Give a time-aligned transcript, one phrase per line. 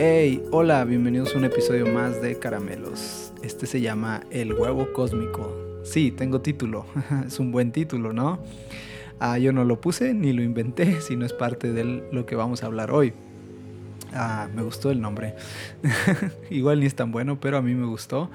[0.00, 3.32] Hey, hola, bienvenidos a un episodio más de Caramelos.
[3.42, 5.52] Este se llama El huevo cósmico.
[5.82, 6.86] Sí, tengo título.
[7.26, 8.38] es un buen título, ¿no?
[9.18, 11.82] Ah, yo no lo puse ni lo inventé, sino es parte de
[12.12, 13.12] lo que vamos a hablar hoy.
[14.12, 15.34] Ah, me gustó el nombre.
[16.48, 18.30] Igual ni es tan bueno, pero a mí me gustó.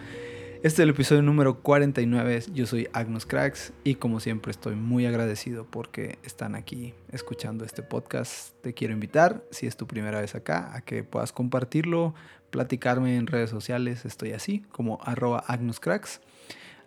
[0.63, 2.43] Este es el episodio número 49.
[2.53, 7.83] Yo soy Agnus Cracks y como siempre estoy muy agradecido porque están aquí escuchando este
[7.83, 8.53] podcast.
[8.61, 12.15] Te quiero invitar, si es tu primera vez acá, a que puedas compartirlo,
[12.49, 14.05] platicarme en redes sociales.
[14.05, 16.21] Estoy así, como arroba agnuscracks.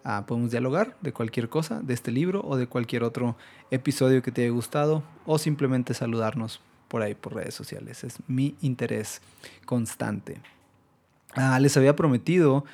[0.05, 3.37] Ah, podemos dialogar de cualquier cosa, de este libro o de cualquier otro
[3.71, 8.05] episodio que te haya gustado o simplemente saludarnos por ahí por redes sociales.
[8.05, 9.21] Es mi interés
[9.67, 10.41] constante.
[11.35, 12.65] Ah, les había prometido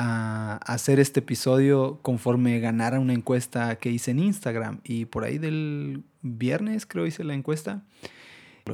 [0.00, 4.78] a hacer este episodio conforme ganara una encuesta que hice en Instagram.
[4.84, 7.82] Y por ahí del viernes creo hice la encuesta.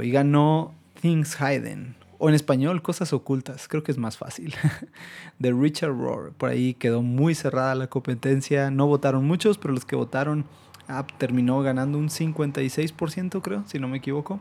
[0.02, 1.96] Y ganó Things Hidden.
[2.18, 3.68] O en español, Cosas Ocultas.
[3.68, 4.54] Creo que es más fácil.
[5.38, 6.32] de Richard Rohr.
[6.34, 8.70] Por ahí quedó muy cerrada la competencia.
[8.70, 10.44] No votaron muchos, pero los que votaron
[10.88, 14.40] ah, terminó ganando un 56%, creo, si no me equivoco.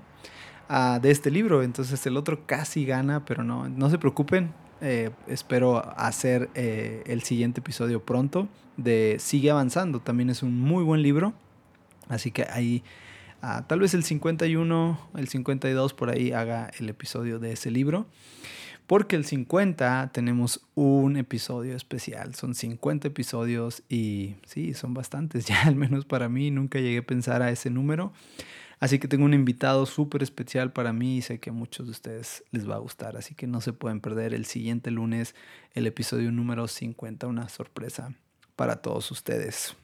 [0.68, 1.64] Ah, de este libro.
[1.64, 4.52] Entonces el otro casi gana, pero no, no se preocupen
[4.86, 10.02] eh, espero hacer eh, el siguiente episodio pronto de Sigue Avanzando.
[10.02, 11.34] También es un muy buen libro.
[12.10, 12.84] Así que ahí,
[13.42, 18.08] ah, tal vez el 51, el 52 por ahí haga el episodio de ese libro.
[18.86, 22.36] Porque el 50 tenemos un episodio especial.
[22.36, 26.52] Son 50 episodios y sí, son bastantes ya, al menos para mí.
[26.52, 28.12] Nunca llegué a pensar a ese número.
[28.84, 31.92] Así que tengo un invitado súper especial para mí y sé que a muchos de
[31.94, 33.16] ustedes les va a gustar.
[33.16, 35.36] Así que no se pueden perder el siguiente lunes
[35.74, 38.14] el episodio número 50, una sorpresa
[38.58, 39.78] para todos ustedes.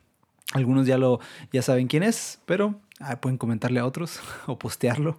[0.51, 1.21] Algunos ya lo
[1.53, 5.17] ya saben quién es, pero ah, pueden comentarle a otros o postearlo.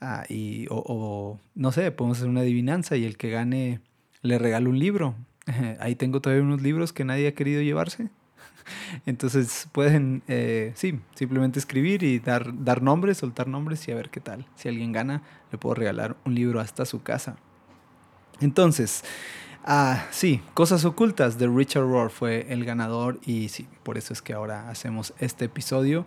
[0.00, 3.80] Ah, y, o, no sé, podemos hacer una adivinanza y el que gane
[4.22, 5.16] le regalo un libro.
[5.80, 8.10] Ahí tengo todavía unos libros que nadie ha querido llevarse.
[9.06, 14.10] Entonces pueden, eh, sí, simplemente escribir y dar, dar nombres, soltar nombres y a ver
[14.10, 14.46] qué tal.
[14.56, 15.22] Si alguien gana,
[15.52, 17.36] le puedo regalar un libro hasta su casa.
[18.40, 19.04] Entonces,
[19.64, 24.22] ah, sí, Cosas Ocultas de Richard Rohr fue el ganador y sí, por eso es
[24.22, 26.04] que ahora hacemos este episodio.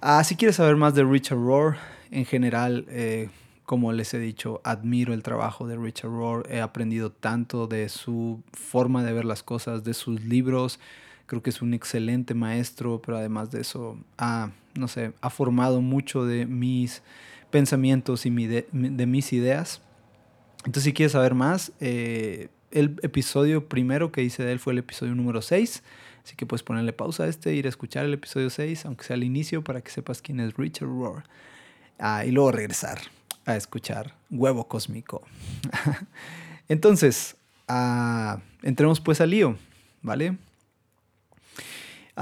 [0.00, 1.76] Ah, si quieres saber más de Richard Rohr,
[2.10, 3.28] en general, eh,
[3.64, 6.46] como les he dicho, admiro el trabajo de Richard Rohr.
[6.50, 10.80] He aprendido tanto de su forma de ver las cosas, de sus libros,
[11.30, 15.80] Creo que es un excelente maestro, pero además de eso, ha, no sé, ha formado
[15.80, 17.04] mucho de mis
[17.52, 19.80] pensamientos y de, mis ideas.
[20.64, 24.80] Entonces, si quieres saber más, eh, el episodio primero que hice de él fue el
[24.80, 25.84] episodio número 6.
[26.24, 29.14] Así que puedes ponerle pausa a este, ir a escuchar el episodio 6, aunque sea
[29.14, 31.22] al inicio, para que sepas quién es Richard Rohr.
[32.00, 32.98] Ah, y luego regresar
[33.46, 35.22] a escuchar Huevo Cósmico.
[36.68, 37.36] Entonces,
[37.68, 39.56] ah, entremos pues al lío,
[40.02, 40.36] ¿vale?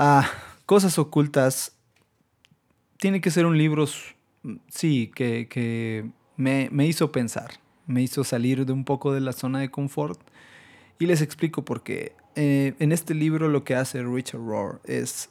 [0.01, 0.31] Ah,
[0.65, 1.77] cosas ocultas.
[2.99, 3.85] Tiene que ser un libro,
[4.69, 7.55] sí, que, me, hizo pensar,
[7.89, 10.21] me hizo salir de un poco de la zona de confort.
[11.01, 12.13] Y les explico por qué.
[12.37, 15.31] Eh, en este libro lo que hace Richard Rohr es,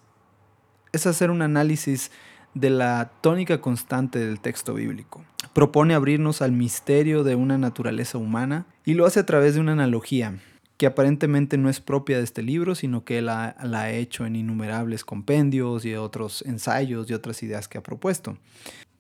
[0.91, 2.11] es hacer un análisis
[2.53, 5.23] de la tónica constante del texto bíblico.
[5.53, 9.72] Propone abrirnos al misterio de una naturaleza humana y lo hace a través de una
[9.72, 10.41] analogía
[10.77, 14.35] que aparentemente no es propia de este libro, sino que la, la ha hecho en
[14.35, 18.38] innumerables compendios y otros ensayos y otras ideas que ha propuesto.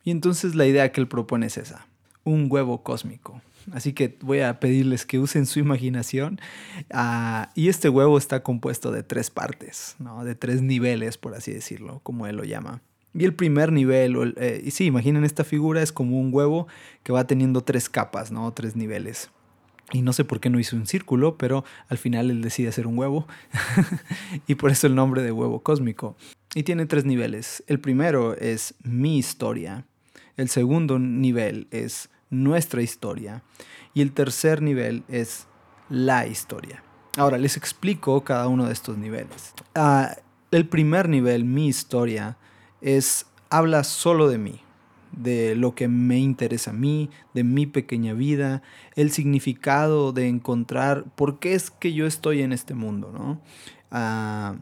[0.03, 1.87] Y entonces la idea que él propone es esa,
[2.23, 3.41] un huevo cósmico.
[3.71, 6.39] Así que voy a pedirles que usen su imaginación.
[6.91, 10.23] Ah, y este huevo está compuesto de tres partes, ¿no?
[10.23, 12.81] de tres niveles, por así decirlo, como él lo llama.
[13.13, 16.67] Y el primer nivel, eh, y sí, imaginen esta figura, es como un huevo
[17.03, 18.51] que va teniendo tres capas, ¿no?
[18.53, 19.29] tres niveles.
[19.93, 22.87] Y no sé por qué no hizo un círculo, pero al final él decide hacer
[22.87, 23.25] un huevo.
[24.47, 26.17] y por eso el nombre de huevo cósmico.
[26.53, 27.63] Y tiene tres niveles.
[27.67, 29.85] El primero es mi historia.
[30.35, 33.43] El segundo nivel es nuestra historia.
[33.93, 35.47] Y el tercer nivel es
[35.89, 36.83] la historia.
[37.15, 39.53] Ahora les explico cada uno de estos niveles.
[39.73, 40.17] Ah,
[40.51, 42.37] el primer nivel, mi historia,
[42.81, 44.61] es habla solo de mí
[45.17, 48.61] de lo que me interesa a mí, de mi pequeña vida,
[48.95, 53.41] el significado de encontrar por qué es que yo estoy en este mundo, ¿no?
[53.91, 54.55] Ah,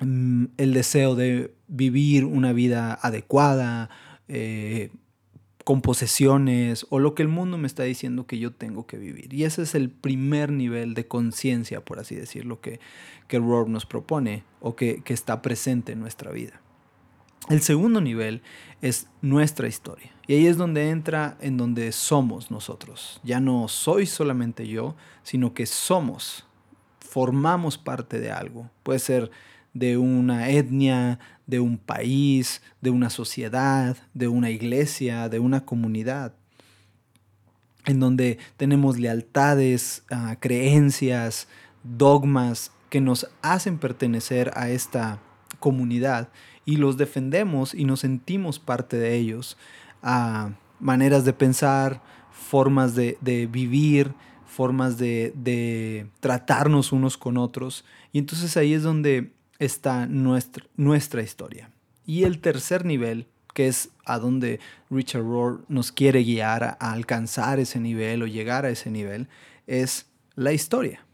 [0.00, 3.90] mm, el deseo de vivir una vida adecuada,
[4.28, 4.90] eh,
[5.64, 9.32] con posesiones o lo que el mundo me está diciendo que yo tengo que vivir.
[9.32, 12.80] Y ese es el primer nivel de conciencia, por así decirlo, que,
[13.28, 16.60] que Rohr nos propone o que, que está presente en nuestra vida.
[17.48, 18.42] El segundo nivel
[18.80, 20.10] es nuestra historia.
[20.26, 23.20] Y ahí es donde entra en donde somos nosotros.
[23.24, 26.46] Ya no soy solamente yo, sino que somos,
[27.00, 28.70] formamos parte de algo.
[28.82, 29.30] Puede ser
[29.74, 36.34] de una etnia, de un país, de una sociedad, de una iglesia, de una comunidad,
[37.84, 41.48] en donde tenemos lealtades, ah, creencias,
[41.82, 45.20] dogmas que nos hacen pertenecer a esta
[45.58, 46.28] comunidad
[46.64, 49.56] y los defendemos y nos sentimos parte de ellos.
[50.02, 53.16] a maneras de pensar, formas de,
[53.50, 54.12] vivir,
[54.44, 57.84] formas de, de, tratarnos unos con otros.
[58.12, 61.70] Y entonces ahí es donde está nuestra, nuestra historia.
[62.04, 64.60] Y el tercer nivel, que es a donde
[64.90, 69.28] Richard Rohr nos quiere guiar a, alcanzar ese nivel o llegar a ese nivel,
[69.66, 71.04] es la historia.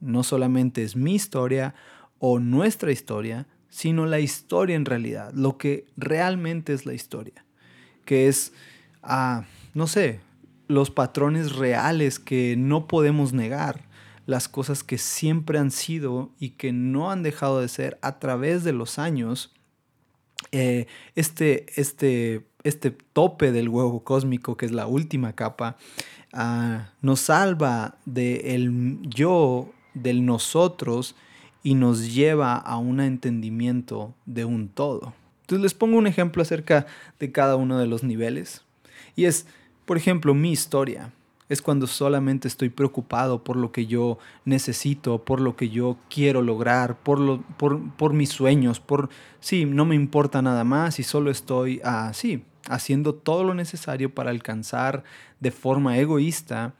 [0.00, 1.74] No solamente es mi historia
[2.18, 7.44] o nuestra historia, sino la historia en realidad, lo que realmente es la historia,
[8.04, 8.52] que es,
[9.02, 10.20] ah, no sé,
[10.68, 13.82] los patrones reales que no podemos negar,
[14.26, 18.62] las cosas que siempre han sido y que no han dejado de ser a través
[18.62, 19.52] de los años.
[20.52, 20.86] Eh,
[21.16, 25.78] este, este, este tope del huevo cósmico, que es la última capa,
[26.32, 31.16] ah, nos salva del yo, del nosotros,
[31.64, 35.14] y nos lleva a un entendimiento de un todo.
[35.40, 36.86] Entonces les pongo un ejemplo acerca
[37.18, 38.62] de cada uno de los niveles.
[39.16, 39.46] Y es,
[39.86, 41.10] por ejemplo, mi historia.
[41.48, 46.42] Es cuando solamente estoy preocupado por lo que yo necesito, por lo que yo quiero
[46.42, 49.08] lograr, por, lo, por, mis sueños, por,
[49.40, 54.30] sí, no me importa nada más y solo estoy así, haciendo todo lo necesario para
[54.30, 55.04] alcanzar
[55.40, 56.72] de forma egoísta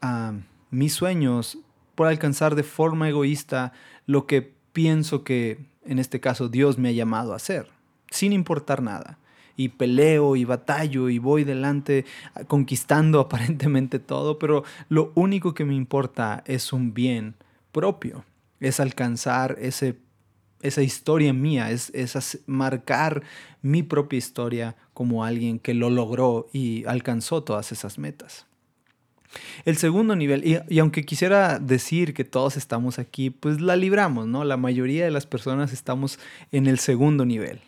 [0.00, 0.32] a
[0.70, 1.58] mis sueños,
[1.98, 3.72] por alcanzar de forma egoísta
[4.06, 7.66] lo que pienso que en este caso Dios me ha llamado a hacer,
[8.08, 9.18] sin importar nada.
[9.56, 12.04] Y peleo y batallo y voy delante
[12.46, 17.34] conquistando aparentemente todo, pero lo único que me importa es un bien
[17.72, 18.24] propio,
[18.60, 19.98] es alcanzar ese,
[20.62, 23.24] esa historia mía, es, es marcar
[23.60, 28.46] mi propia historia como alguien que lo logró y alcanzó todas esas metas.
[29.64, 34.44] El segundo nivel, y, aunque quisiera decir que todos estamos aquí, pues la libramos, ¿no?
[34.44, 36.18] La mayoría de las personas estamos
[36.52, 37.60] en el segundo nivel.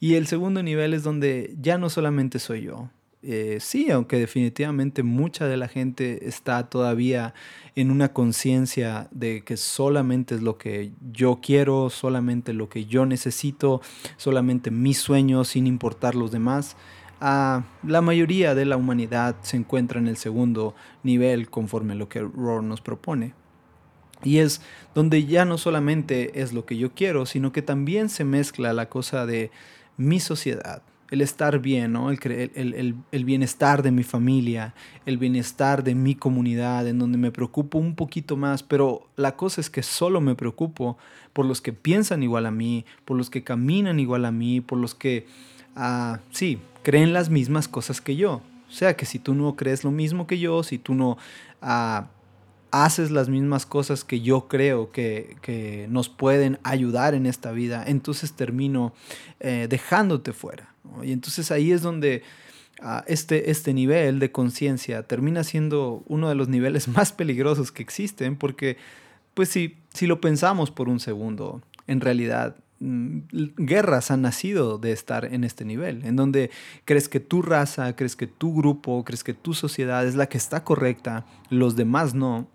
[0.00, 2.90] Y el segundo nivel es donde ya no solamente soy yo.
[3.20, 7.34] Eh, sí, aunque definitivamente mucha de la gente está todavía
[7.74, 13.06] en una conciencia de que solamente es lo que yo quiero, solamente lo que yo
[13.06, 13.80] necesito,
[14.16, 16.76] solamente mis sueños sin importar los demás
[17.20, 22.20] la mayoría de la humanidad se encuentra en el segundo nivel conforme a lo que
[22.20, 23.34] Rohr nos propone.
[24.22, 24.60] Y es
[24.94, 28.88] donde ya no solamente es lo que yo quiero, sino que también se mezcla la
[28.88, 29.50] cosa de
[29.96, 32.10] mi sociedad, el estar bien, ¿no?
[32.10, 34.74] el, el, bienestar de mi familia,
[35.06, 39.60] el bienestar de mi comunidad, en donde me preocupo un poquito más, pero la cosa
[39.60, 40.98] es que solo me preocupo
[41.32, 44.78] por los que piensan igual a mí, por los que caminan igual a mí, por
[44.78, 45.26] los que,
[45.76, 46.58] ah, sí,
[46.88, 48.40] creen las mismas cosas que yo.
[48.66, 51.18] O sea que si tú no crees lo mismo que yo, si tú no
[51.60, 52.08] ah,
[52.70, 58.32] haces las mismas cosas que yo creo que, nos pueden ayudar en esta vida, entonces
[58.32, 58.94] termino
[59.40, 60.72] eh, dejándote fuera.
[61.02, 62.22] Y entonces ahí es donde
[62.80, 67.82] ah, este, este nivel de conciencia termina siendo uno de los niveles más peligrosos que
[67.82, 68.78] existen, porque
[69.34, 75.24] pues si, si lo pensamos por un segundo, en realidad guerras han nacido de estar
[75.24, 76.50] en este nivel, en donde
[76.84, 80.38] crees que tu raza, crees que tu grupo, crees que tu sociedad es la que
[80.38, 82.48] está correcta, los demás no,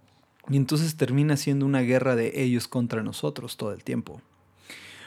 [0.49, 4.21] y entonces termina siendo una guerra de ellos contra nosotros todo el tiempo.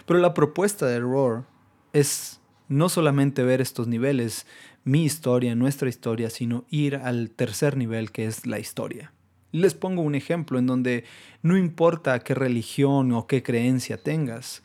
[0.06, 1.44] Pero la propuesta de Roar
[1.92, 4.46] es no solamente ver estos niveles,
[4.84, 9.12] mi historia, nuestra historia, sino ir al tercer nivel que es la historia.
[9.52, 11.04] Les pongo un ejemplo en donde
[11.42, 14.62] no importa qué religión o qué creencia tengas,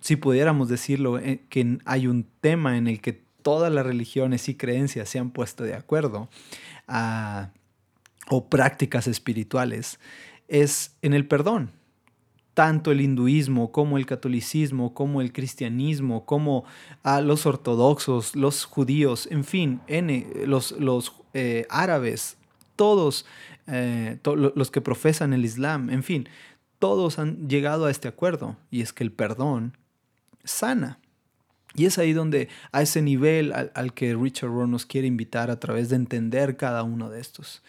[0.00, 4.54] si pudiéramos decirlo, eh, que hay un tema en el que todas las religiones y
[4.54, 6.28] creencias se han puesto de acuerdo,
[8.28, 9.98] o prácticas espirituales,
[10.48, 11.70] es en el perdón.
[12.54, 16.64] Tanto el hinduismo como el catolicismo, como el cristianismo, como
[17.02, 19.80] a los ortodoxos, los judíos, en fin,
[20.46, 22.36] los, los eh, árabes,
[22.76, 23.24] todos
[23.66, 26.28] eh, los que profesan el Islam, en fin,
[26.82, 29.76] todos han llegado a este acuerdo y es que el perdón
[30.42, 30.98] sana.
[31.76, 35.60] Y es ahí donde, a ese nivel al, que Richard Rohr nos quiere invitar a
[35.60, 37.62] través de entender cada uno de estos.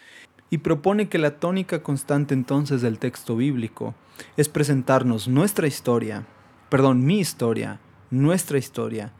[0.50, 3.94] Y propone que la tónica constante entonces del texto bíblico
[4.36, 6.26] es presentarnos nuestra historia,
[6.68, 7.78] perdón, mi historia,
[8.10, 9.12] nuestra historia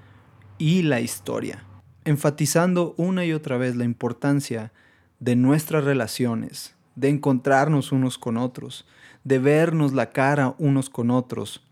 [0.59, 1.63] y la historia,
[2.05, 4.73] enfatizando una y otra vez la importancia
[5.21, 8.87] de nuestras relaciones, de encontrarnos unos con otros,
[9.25, 11.63] de vernos la cara unos con otros.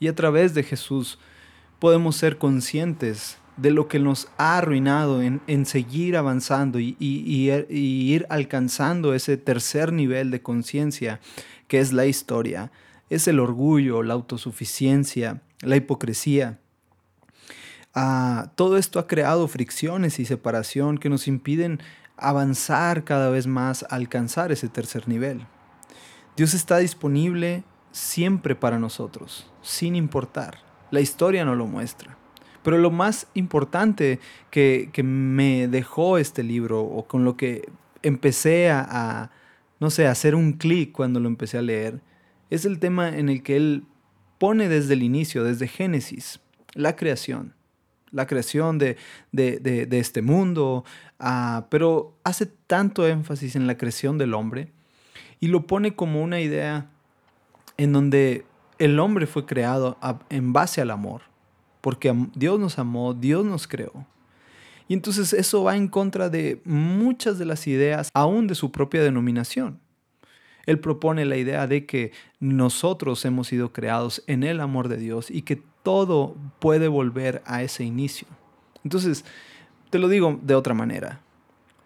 [0.00, 1.18] Y a través de Jesús
[1.78, 8.26] podemos ser conscientes de lo que nos ha arruinado en, seguir avanzando y, y, ir
[8.28, 11.20] alcanzando ese tercer nivel de conciencia
[11.68, 12.72] que es la historia.
[13.10, 16.58] Es el orgullo, la autosuficiencia, la hipocresía.
[17.94, 21.80] Ah, todo esto ha creado fricciones y separación que nos impiden
[22.16, 25.46] avanzar cada vez más a alcanzar ese tercer nivel.
[26.36, 30.58] Dios está disponible siempre para nosotros, sin importar.
[30.90, 32.16] La historia no lo muestra.
[32.62, 37.68] Pero lo más importante que, me dejó este libro o con lo que
[38.02, 39.30] empecé a,
[39.80, 42.00] no sé, a hacer un clic cuando lo empecé a leer,
[42.50, 43.84] es el tema en el que él
[44.38, 46.40] pone desde el inicio, desde Génesis,
[46.74, 47.54] la creación.
[48.14, 48.96] La creación de,
[49.90, 50.84] este mundo,
[51.18, 54.72] ah, pero hace tanto énfasis en la creación del hombre
[55.40, 56.88] y lo pone como una idea
[57.76, 58.46] en donde
[58.78, 59.98] el hombre fue creado
[60.30, 61.34] en base al amor
[61.84, 64.06] porque Dios nos amó, Dios nos creó.
[64.88, 69.02] Y entonces eso va en contra de muchas de las ideas, aún de su propia
[69.02, 69.78] denominación.
[70.66, 75.30] Él propone la idea de que nosotros hemos sido creados en el amor de Dios
[75.30, 78.26] y que todo puede volver a ese inicio.
[78.84, 79.24] Entonces,
[79.90, 81.20] te lo digo de otra manera.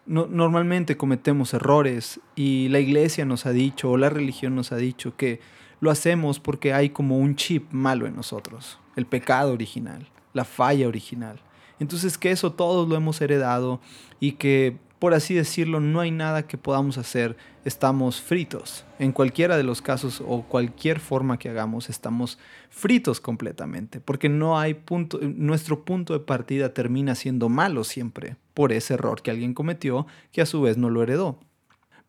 [0.06, 5.14] normalmente cometemos errores y la iglesia nos ha dicho o la religión nos ha dicho
[5.14, 5.40] que
[5.80, 10.88] lo hacemos porque hay como un chip malo en nosotros, el pecado original, la falla
[10.88, 11.40] original.
[11.78, 13.80] Entonces que eso todos lo hemos heredado
[14.18, 17.36] y que, por así decirlo, no hay nada que podamos hacer,
[17.68, 18.84] estamos fritos.
[18.98, 22.38] En cualquiera de los casos o cualquier forma que hagamos, estamos
[22.70, 28.72] fritos completamente, porque no hay punto, nuestro punto de partida termina siendo malo siempre por
[28.72, 31.38] ese error que alguien cometió que a su vez no lo heredó.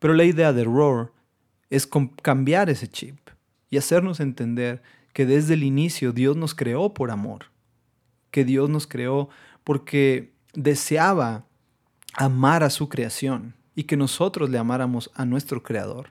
[0.00, 1.12] Pero la idea de Roar
[1.68, 1.88] es
[2.22, 3.18] cambiar ese chip
[3.68, 7.46] y hacernos entender que desde el inicio Dios nos creó por amor,
[8.30, 9.28] que Dios nos creó
[9.62, 11.44] porque deseaba
[12.14, 16.10] amar a su creación y que nosotros le amáramos a nuestro creador.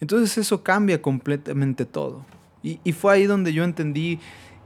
[0.00, 2.24] Entonces eso cambia completamente todo.
[2.62, 4.18] Y, y, fue ahí donde yo entendí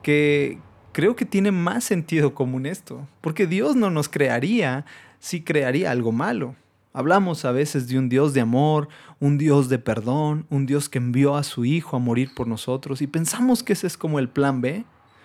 [0.02, 0.58] que
[0.92, 4.84] creo que tiene más sentido común esto, porque Dios no nos crearía
[5.18, 6.54] si crearía algo malo.
[6.92, 8.88] Hablamos a veces de un Dios de amor,
[9.20, 13.02] un Dios de perdón, un Dios que envió a su Hijo a morir por nosotros
[13.02, 14.84] y pensamos que ese es como el plan B,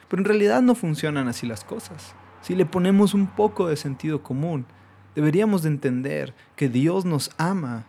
[0.10, 2.16] pero en realidad no funcionan así las cosas.
[2.42, 4.66] Si le ponemos un poco de sentido común,
[5.16, 7.86] deberíamos de entender que Dios nos ama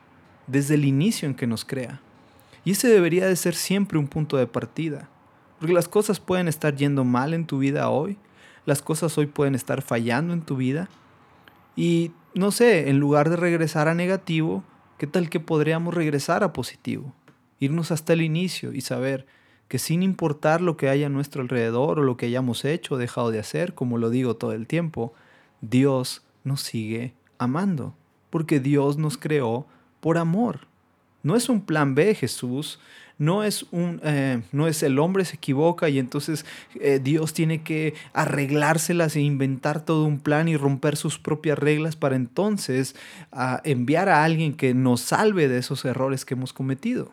[0.46, 2.00] desde el inicio en que nos crea.
[2.64, 5.08] Y ese debería de ser siempre un punto de partida,
[5.58, 8.16] porque las cosas pueden estar yendo mal en tu vida hoy,
[8.66, 10.88] las cosas hoy pueden estar fallando en tu vida,
[11.76, 14.64] y no sé, en lugar de regresar a negativo,
[14.98, 17.12] ¿qué tal que podríamos regresar a positivo?
[17.60, 19.26] Irnos hasta el inicio y saber
[19.68, 22.98] que sin importar lo que haya a nuestro alrededor o lo que hayamos hecho o
[22.98, 25.14] dejado de hacer, como lo digo todo el tiempo,
[25.60, 27.94] Dios nos sigue amando,
[28.30, 29.66] porque Dios nos creó
[30.00, 30.68] por amor.
[31.22, 32.78] No es un plan B, Jesús,
[33.18, 36.44] no es, un, eh, no es el hombre se equivoca y entonces
[36.80, 41.96] eh, Dios tiene que arreglárselas e inventar todo un plan y romper sus propias reglas
[41.96, 42.96] para entonces
[43.30, 47.12] ah, enviar a alguien que nos salve de esos errores que hemos cometido.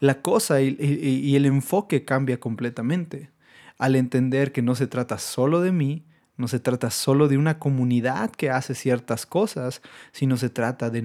[0.00, 3.28] La cosa y el enfoque cambia completamente
[3.76, 6.02] al entender que no se trata solo de mí,
[6.38, 11.02] no se trata solo de una comunidad que hace ciertas cosas, sino se trata de,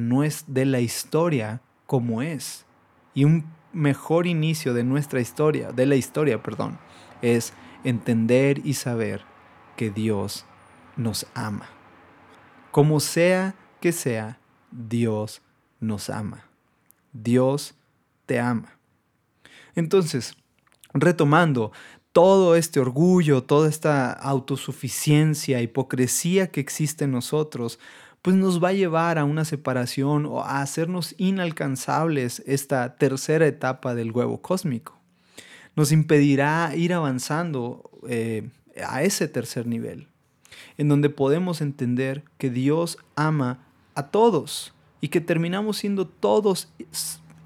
[0.48, 2.66] de la historia como es.
[3.16, 6.78] Y un mejor inicio de nuestra historia, de la historia, perdón,
[7.24, 9.26] es entender y saber
[9.76, 10.46] que Dios
[10.96, 11.68] nos ama.
[12.72, 14.40] Como sea que sea,
[14.72, 15.42] Dios
[15.80, 16.46] nos ama.
[17.12, 17.76] Dios
[18.28, 18.78] te ama.
[19.76, 20.36] Entonces,
[20.94, 21.72] retomando,
[22.14, 27.80] todo este orgullo, toda esta autosuficiencia, hipocresía que existe en nosotros,
[28.22, 33.96] pues nos va a llevar a una separación o a hacernos inalcanzables esta tercera etapa
[33.96, 34.98] del huevo cósmico.
[35.76, 38.48] Nos impedirá ir avanzando eh,
[38.88, 40.08] a ese tercer nivel,
[40.78, 43.66] en donde podemos entender que Dios ama
[43.96, 46.72] a todos y que terminamos siendo todos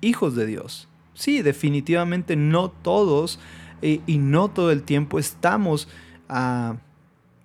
[0.02, 0.90] hijos de Dios.
[1.14, 3.40] Sí, definitivamente no todos
[3.82, 5.88] y no todo el tiempo estamos
[6.30, 6.78] ah,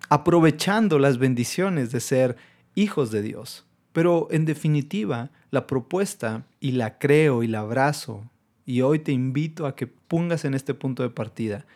[0.08, 2.36] aprovechando las bendiciones de ser
[2.74, 3.66] hijos de Dios.
[3.92, 8.24] Pero en definitiva, la propuesta, y la creo y la abrazo,
[8.64, 11.66] y hoy te invito a que pongas en este punto de partida,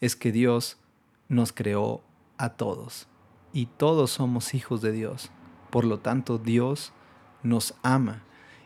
[0.00, 0.78] es que Dios
[1.28, 2.02] nos creó
[2.38, 3.08] a todos
[3.52, 5.30] y todos somos hijos de Dios.
[5.70, 6.92] Por lo tanto, Dios
[7.42, 8.22] nos ama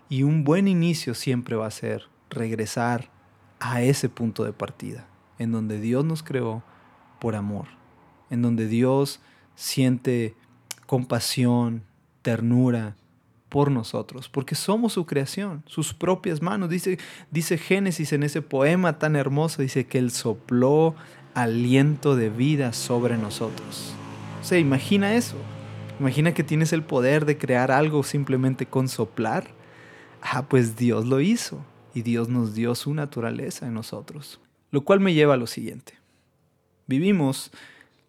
[0.08, 3.10] y un buen inicio siempre va a ser regresar
[3.60, 5.06] a ese punto de partida,
[5.40, 6.62] en donde Dios nos creó
[7.18, 7.66] por amor,
[8.28, 9.20] en donde Dios
[9.54, 10.36] siente
[10.86, 11.82] compasión,
[12.20, 12.94] ternura
[13.48, 16.68] por nosotros, porque somos su creación, sus propias manos.
[16.68, 16.98] Dice,
[17.30, 20.94] dice Génesis en ese poema tan hermoso, dice que Él sopló
[21.32, 23.94] aliento de vida sobre nosotros.
[24.42, 25.36] O sea, imagina eso.
[25.98, 29.48] Imagina que tienes el poder de crear algo simplemente con soplar.
[30.20, 34.38] Ah, pues Dios lo hizo y Dios nos dio su naturaleza en nosotros.
[34.70, 35.94] Lo cual me lleva a lo siguiente.
[36.86, 37.50] Vivimos,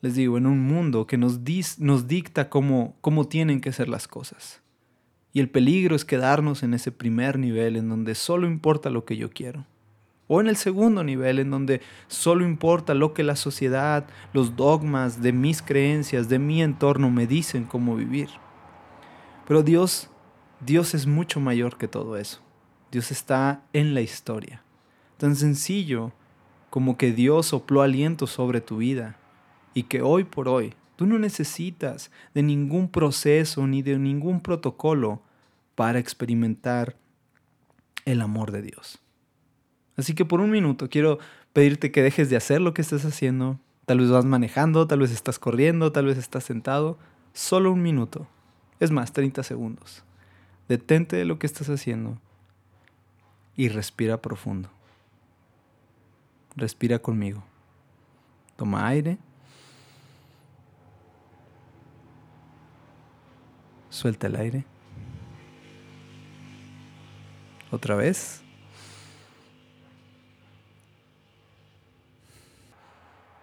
[0.02, 1.40] les digo, en un mundo que nos,
[1.80, 4.62] nos dicta cómo, cómo tienen que ser las cosas.
[5.34, 9.18] Y el peligro es quedarnos en ese primer nivel en donde solo importa lo que
[9.18, 9.66] yo quiero.
[10.28, 15.22] O en el segundo nivel en donde solo importa lo que la sociedad, los dogmas
[15.22, 18.30] de mis creencias, de mi entorno me dicen cómo vivir.
[19.48, 20.10] Pero Dios,
[20.62, 22.40] Dios es mucho mayor que todo eso.
[22.92, 24.64] Dios está en la historia.
[25.18, 26.14] Tan sencillo
[26.72, 29.18] como que Dios sopló aliento sobre tu vida
[29.74, 35.22] y que hoy por hoy tú no necesitas de ningún proceso ni de ningún protocolo
[35.76, 36.96] para experimentar
[38.06, 39.00] el amor de Dios.
[39.98, 41.20] Así que por un minuto quiero
[41.52, 43.60] pedirte que dejes de hacer lo que estás haciendo.
[43.86, 46.98] Tal vez vas manejando, tal vez estás corriendo, tal vez estás sentado.
[47.34, 48.28] Solo un minuto.
[48.80, 50.06] Es más, 30 segundos.
[50.70, 52.18] Detente de lo que estás haciendo
[53.58, 54.70] y respira profundo.
[56.62, 57.44] Respira conmigo.
[58.56, 59.18] Toma aire.
[63.90, 64.64] Suelta el aire.
[67.72, 68.44] Otra vez.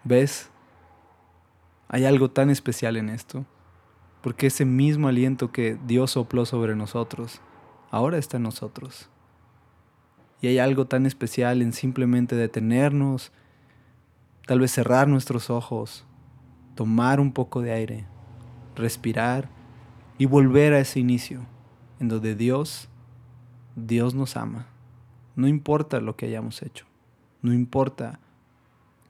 [0.04, 0.48] ¿Ves?
[1.88, 3.44] Hay algo tan especial en esto.
[4.22, 7.40] Porque ese mismo aliento que Dios sopló sobre nosotros,
[7.90, 9.10] ahora está en nosotros.
[10.40, 13.32] Y hay algo tan especial en simplemente detenernos,
[14.46, 16.06] tal vez cerrar nuestros ojos,
[16.74, 18.06] tomar un poco de aire,
[18.76, 19.48] respirar
[20.16, 21.40] y volver a ese inicio,
[21.98, 22.88] en donde Dios,
[23.74, 24.66] Dios nos ama.
[25.34, 26.86] No importa lo que hayamos hecho,
[27.42, 28.20] no importa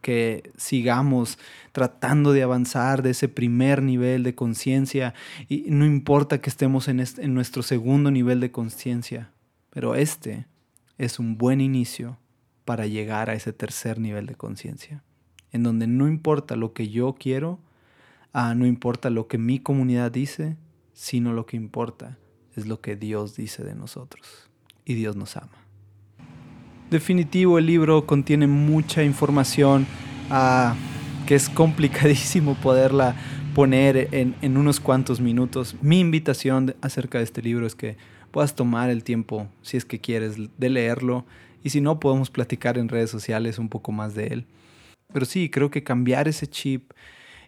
[0.00, 1.38] que sigamos
[1.72, 5.12] tratando de avanzar de ese primer nivel de conciencia
[5.48, 9.30] y no importa que estemos en, en nuestro segundo nivel de conciencia,
[9.70, 10.46] pero este
[10.98, 12.18] es un buen inicio
[12.64, 15.02] para llegar a ese tercer nivel de conciencia,
[15.52, 17.60] en donde no importa lo que yo quiero,
[18.32, 20.56] ah, no importa lo que mi comunidad dice,
[20.92, 22.18] sino lo que importa
[22.56, 24.50] es lo que Dios dice de nosotros.
[24.84, 25.52] Y Dios nos ama.
[26.90, 29.86] Definitivo, el libro contiene mucha información
[30.30, 30.74] ah,
[31.26, 33.14] que es complicadísimo poderla
[33.54, 35.76] poner en, en, unos cuantos minutos.
[35.82, 37.96] Mi invitación acerca de este libro es que
[38.30, 41.26] puedas tomar el tiempo, si es que quieres, de leerlo.
[41.62, 44.46] Y si no, podemos platicar en redes sociales un poco más de él.
[45.12, 46.92] Pero sí, creo que cambiar ese chip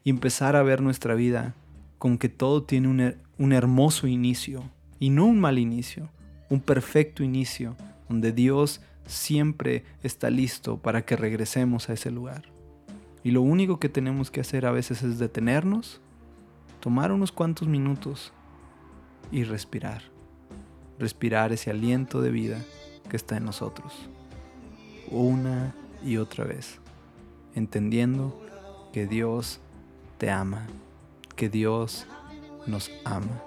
[0.02, 1.54] y empezar a ver nuestra vida
[1.98, 4.64] con que todo tiene un, un hermoso inicio
[4.98, 6.10] y no un mal inicio,
[6.48, 7.76] un perfecto inicio,
[8.08, 12.44] donde Dios siempre está listo para que regresemos a ese lugar.
[13.22, 16.00] Y lo único que tenemos que hacer a veces es detenernos,
[16.80, 18.32] tomar unos cuantos minutos
[19.30, 20.10] y respirar
[21.00, 22.58] respirar ese aliento de vida
[23.08, 23.92] que está en nosotros.
[25.10, 26.78] Una y otra vez,
[27.54, 28.40] entendiendo
[28.92, 29.60] que Dios
[30.18, 30.66] te ama,
[31.34, 32.06] que Dios
[32.66, 33.42] nos ama.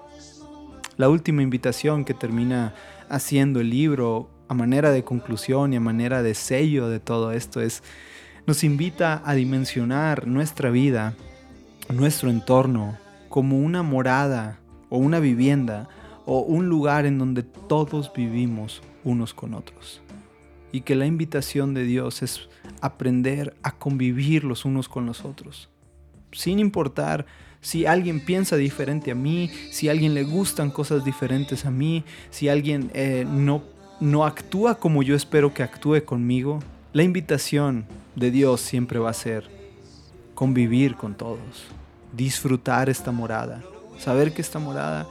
[0.96, 2.74] La última invitación que termina
[3.08, 7.60] haciendo el libro a manera de conclusión y a manera de sello de todo esto
[7.60, 7.82] es,
[8.46, 11.14] nos invita a dimensionar nuestra vida,
[11.88, 14.58] nuestro entorno, como una morada
[14.90, 15.88] o una vivienda
[16.26, 20.00] o un lugar en donde todos vivimos unos con otros.
[20.72, 22.48] Y que la invitación de Dios es
[22.80, 25.68] aprender a convivir los unos con los otros.
[26.32, 27.26] Sin importar
[27.60, 32.04] si alguien piensa diferente a mí, si a alguien le gustan cosas diferentes a mí,
[32.30, 33.62] si alguien eh, no,
[34.00, 36.58] no actúa como yo espero que actúe conmigo,
[36.92, 39.48] la invitación de Dios siempre va a ser
[40.34, 41.64] convivir con todos,
[42.12, 43.62] disfrutar esta morada,
[43.98, 45.08] saber que esta morada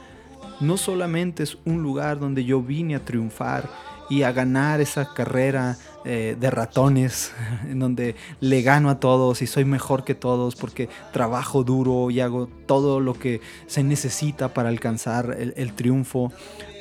[0.64, 3.68] no solamente es un lugar donde yo vine a triunfar
[4.10, 7.32] y a ganar esa carrera eh, de ratones,
[7.64, 12.20] en donde le gano a todos y soy mejor que todos porque trabajo duro y
[12.20, 16.32] hago todo lo que se necesita para alcanzar el, triunfo,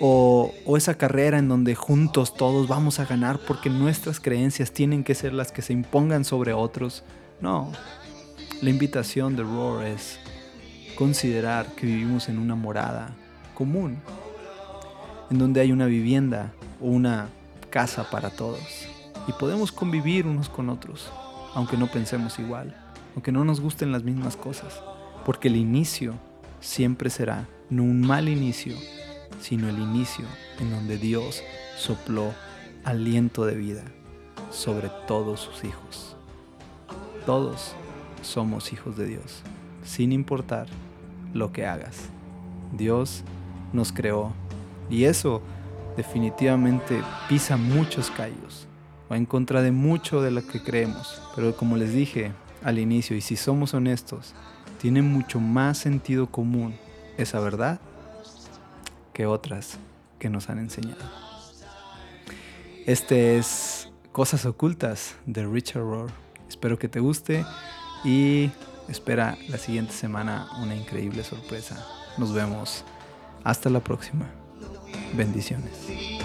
[0.01, 5.03] o, o esa carrera en donde juntos todos vamos a ganar porque nuestras creencias tienen
[5.03, 7.03] que ser las que se impongan sobre otros.
[7.39, 7.71] No,
[8.61, 10.19] La invitación de Roar es
[10.95, 13.15] considerar que vivimos en una morada
[13.53, 13.97] común,
[15.29, 17.29] en donde hay una vivienda o una
[17.69, 18.87] casa para todos
[19.27, 21.09] y podemos convivir unos con otros,
[21.55, 22.75] aunque no pensemos igual,
[23.15, 24.81] aunque no nos gusten las mismas cosas,
[25.25, 26.13] porque el inicio
[26.59, 28.75] siempre será no un mal inicio,
[29.39, 30.25] sino el inicio
[30.59, 31.41] en donde Dios
[31.77, 32.33] sopló
[32.83, 33.83] aliento de vida
[34.51, 36.15] sobre todos sus hijos.
[37.25, 37.73] Todos
[38.21, 39.41] somos hijos de Dios,
[39.83, 40.67] sin importar
[41.33, 42.09] lo que hagas.
[42.73, 43.23] Dios
[43.73, 44.31] nos creó
[44.89, 45.41] y eso
[45.97, 48.67] definitivamente pisa muchos callos,
[49.11, 51.21] va en contra de mucho de lo que creemos.
[51.35, 52.31] Pero como les dije
[52.63, 54.33] al inicio, y si somos honestos,
[54.81, 56.75] tiene mucho más sentido común
[57.17, 57.79] esa verdad
[59.13, 59.77] que otras
[60.19, 61.03] que nos han enseñado.
[62.85, 66.11] Este es Cosas Ocultas de Richard Rohr.
[66.49, 67.45] Espero que te guste
[68.03, 68.51] y
[68.89, 71.85] espera la siguiente semana una increíble sorpresa.
[72.17, 72.83] Nos vemos.
[73.43, 74.25] Hasta la próxima.
[75.15, 76.22] Bendiciones.